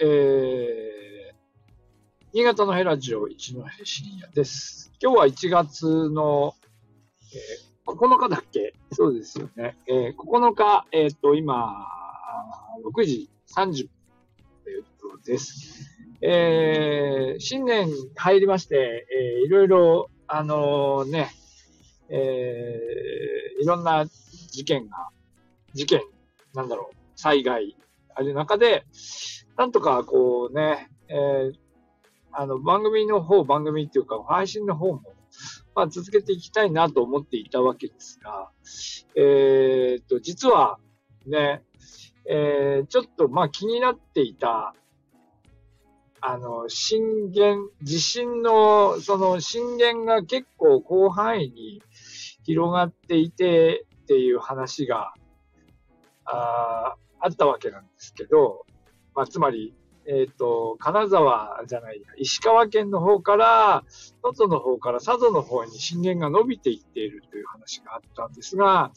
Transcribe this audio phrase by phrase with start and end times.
[0.00, 1.34] えー、
[2.32, 4.90] 新潟のヘラジオ一のヘ深夜です。
[5.00, 6.54] 今日は1月の、
[7.34, 8.74] えー、9日だっけ？
[8.92, 9.76] そうですよね。
[9.86, 11.86] えー、9日、えっ、ー、と、今、
[12.84, 13.90] 6時30分
[14.64, 15.90] というところです。
[16.22, 21.30] えー、新年入りまして、えー、いろいろ、あのー、ね、
[22.08, 25.10] えー、いろんな事件が、
[25.74, 26.00] 事件、
[26.54, 27.76] なんだろう、災害、
[28.14, 28.84] ある中で、
[29.62, 31.52] なんとかこうね、えー、
[32.32, 35.02] あの、番組の方、番組っていうか、配信の方も、
[35.76, 38.50] まあ、続けていきたいなと思っていたわけですが、
[39.14, 40.80] えー、っと、実は、
[41.28, 41.62] ね、
[42.28, 44.74] えー、ちょっと、まあ、気になっていた、
[46.20, 51.82] あの、震源、地震の、その震源が結構広範囲に
[52.42, 55.14] 広がっていてっていう話が、
[56.24, 58.66] ああったわけなんですけど、
[59.14, 59.74] まあ、つまり、
[60.06, 63.84] えっ、ー、と、金沢じゃない、石川県の方から、
[64.24, 68.90] 能登の方から佐渡の方に震源が伸びていっているという話があったんですが、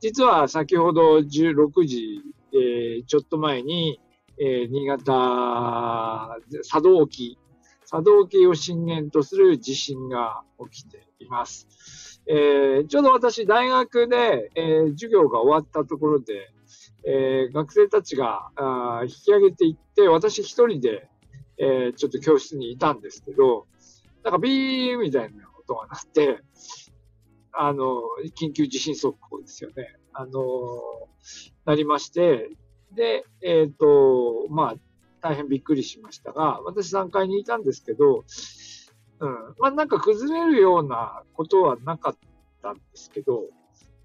[0.00, 2.20] 実は先ほど16時、
[2.52, 4.00] えー、ちょっと前に、
[4.38, 6.38] えー、新潟
[6.70, 7.38] 佐渡沖、
[7.90, 12.22] 佐渡沖を震源とする地震が起きています。
[12.26, 16.52] えー、ちょうど私、大学で、えー、授業が終わったところで、
[17.04, 21.08] えー、学生たちがあ引き上げていって、私一人で、
[21.58, 23.66] えー、ちょっと教室にいたんですけど、
[24.24, 26.38] なんかビーみたいな音が鳴って、
[27.52, 28.02] あの、
[28.38, 29.96] 緊急地震速報ですよね。
[30.12, 30.32] あの、
[31.64, 32.50] なりまして、
[32.92, 34.76] で、えっ、ー、と、まあ、
[35.20, 38.24] 大変びっくりしましたが、私3階にいたんですけど、
[39.20, 42.16] うん、まあなんか崩れるようなことはなかっ
[42.60, 43.44] たんですけど、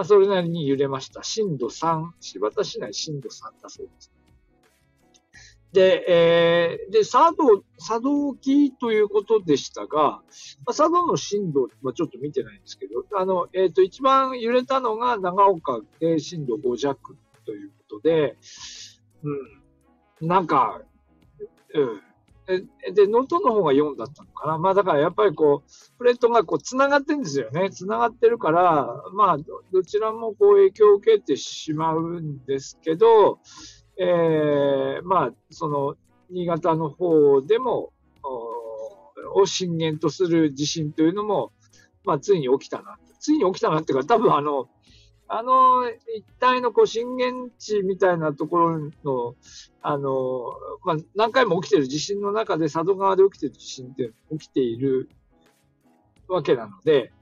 [0.00, 1.22] まあ、それなりに揺れました。
[1.22, 4.10] 震度3、柴田市内震度3だそうです。
[5.74, 10.22] で、えー、で、佐渡、佐渡沖ということでしたが、ま
[10.68, 18.38] あ、佐渡の震度はちょっと見てないんですけど、あの、えっ、ー、と、一番揺れたのが長岡で震度5弱ということで、
[19.22, 20.80] うん、なんか、
[21.74, 22.00] うん、
[22.46, 24.58] で、能登の方が4だったのかな。
[24.58, 27.70] まあだからやっぱりこう、プレートがこう繋がってるんですよね。
[27.70, 29.36] 繋がってるから、まあ
[29.72, 33.38] どちらもこう影響を受けてしまうんですけど、
[33.98, 35.96] えー、まあその
[36.30, 37.92] 新潟の方でも、
[39.34, 41.52] を震源とする地震というのも、
[42.04, 42.98] まあついに起きたな。
[43.20, 44.68] ついに起きたなっていうか、多分あの、
[45.32, 49.36] あの一帯のこう震源地みたいなところの、
[49.80, 50.42] あの、
[50.84, 55.08] まあ、何回も起きてる地震の中で佐渡川で起きてる地震って起きている
[56.26, 57.12] わけなので、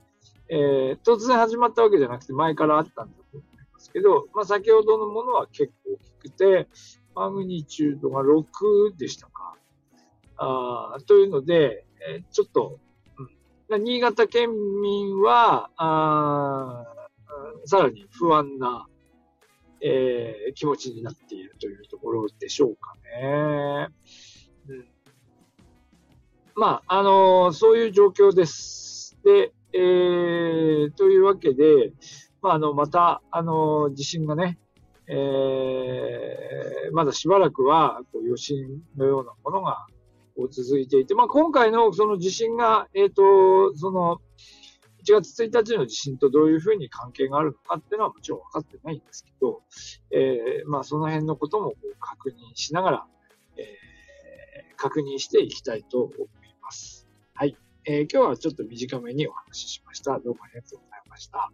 [0.48, 6.66] えー、突然始まったわけじゃなくて前からあったんだと思いますけど、まあ、先ほどのものは結構大きくて、
[7.14, 9.54] マグニチュードが6でしたか。
[10.38, 12.78] あというので、えー、ちょっと、
[13.68, 14.48] うん、新潟県
[14.80, 16.86] 民は、あ
[17.64, 18.86] さらに不安な、
[19.80, 23.88] えー、気持ちになっているというところでしょうかね。
[24.68, 24.88] うん、
[26.54, 29.18] まあ、あのー、そういう状況です。
[29.24, 31.92] で、えー、というわけで、
[32.40, 34.58] まあ、あの、また、あの、地震がね、
[35.06, 39.86] えー、まだしばらくは、こう、余震のようなものが、
[40.36, 44.20] こう、続いていて、まあ、今回のその地震が、えっ、と、その、
[45.08, 49.62] 1月1日の地震とどういうふうに関係があるのかっていうのはもちろん分かってないんですけど、
[50.10, 53.06] えー、まあその辺のこともこう確認しながら、
[53.56, 56.18] えー、確認していきたいと思い
[56.62, 57.08] ます。
[57.32, 57.56] はい。
[57.86, 60.18] えー、今日はちょっと短めにお話ししました。
[60.18, 61.50] どうもありがとうございました。